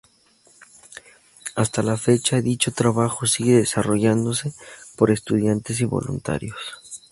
[1.53, 4.51] Hasta la fecha, dicho trabajo sigue desarrollándose
[4.97, 6.57] por estudiantes y voluntarios.